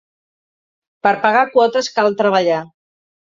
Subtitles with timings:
[1.07, 2.57] Per pagar quotes cal treballar.